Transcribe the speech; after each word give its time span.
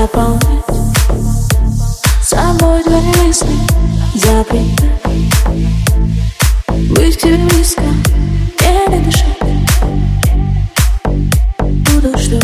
Заполнять 0.00 0.64
собой 2.22 2.84
твои 2.84 3.26
мысли 3.26 3.48
Запретать 4.14 4.92
быть 6.88 7.16
к 7.16 7.20
тебе 7.20 7.36
близко 7.38 7.82
Еле 8.60 9.02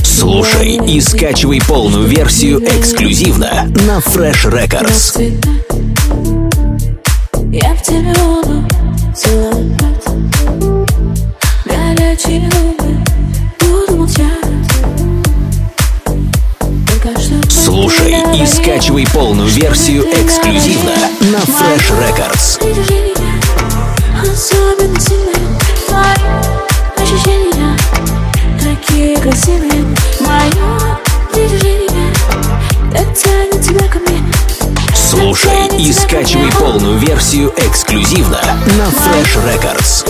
Слушай 0.03 0.81
и 0.85 1.01
скачивай 1.01 1.61
полную 1.61 2.09
версию 2.09 2.59
эксклюзивно 2.65 3.73
на 3.87 3.99
Fresh 3.99 4.51
Records. 4.51 5.94
Слушай 17.55 18.17
и 18.35 18.45
скачивай 18.47 19.07
полную 19.15 19.49
версию 19.49 20.03
эксклюзивно 20.03 20.93
на 21.21 21.39
Fresh 21.39 21.93
Records. 22.01 22.59
Слушай 34.97 35.69
и 35.79 35.93
скачивай 35.93 36.51
полную 36.59 36.99
версию 36.99 37.53
эксклюзивно 37.57 38.41
на 38.67 38.89
Fresh 38.89 39.39
Records. 39.47 40.05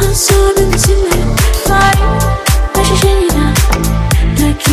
Особенно 0.00 1.15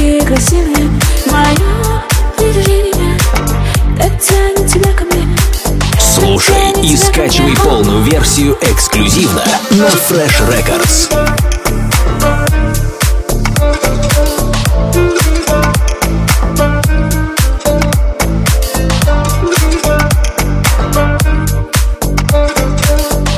такие 0.04 0.22
красивые 0.22 0.90
Мое 1.28 2.04
притяжение 2.38 3.18
так 3.98 4.22
тянет 4.22 4.68
тебя 4.70 4.92
ко 4.94 5.06
мне 5.06 5.38
Слушай 5.98 6.74
и 6.84 6.98
скачивай 6.98 7.56
полную 7.56 8.04
версию 8.04 8.58
эксклюзивно 8.62 9.44
на 9.72 9.88
Fresh 9.88 10.42
Records. 10.50 11.10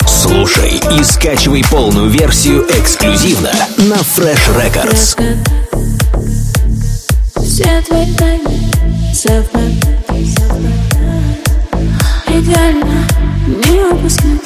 Слушай 0.08 0.82
и 0.98 1.04
скачивай 1.04 1.64
полную 1.70 2.10
версию 2.10 2.66
эксклюзивно 2.70 3.52
на 3.78 3.96
Fresh 3.96 4.50
Records. 4.56 5.16
Все 7.56 7.82
твои 7.88 8.06
тайны 8.16 8.70
совпадают. 9.14 9.80
Идеально 12.28 13.08
не 13.48 13.80
упускать. 13.94 14.44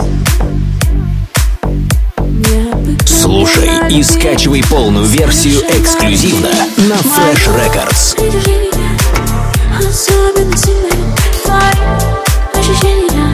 Слушай 3.08 3.72
и 3.90 4.04
скачивай 4.04 4.64
полную 4.70 5.08
версию 5.08 5.62
эксклюзивно 5.70 6.50
на 6.78 6.98
Fresh 6.98 7.50
Records. 7.58 8.16
Особенно 9.76 10.56
Твои 11.44 11.74
ощущения 12.54 13.34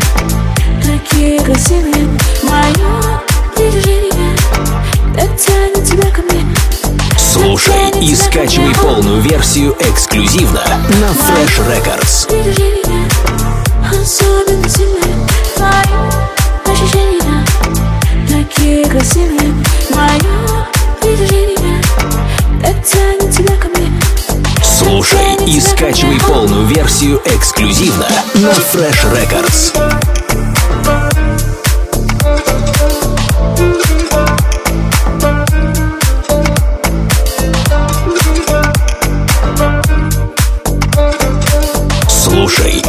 такие 0.85 1.41
красивые. 1.41 2.07
Мое 2.43 3.21
притяжение 3.53 4.37
так 5.17 5.35
тянет 5.37 5.74
Слушай 7.55 7.89
и 8.01 8.13
скачивай 8.13 8.75
полную 8.75 9.21
версию 9.21 9.77
эксклюзивно 9.79 10.61
на 10.89 11.11
Fresh 11.13 11.61
Records. 11.69 12.27
Слушай 24.61 25.37
и 25.47 25.61
скачивай 25.61 26.19
полную 26.19 26.65
версию 26.65 27.21
эксклюзивно 27.23 28.09
на 28.33 28.51
Fresh 28.51 29.05
Records. 29.13 30.24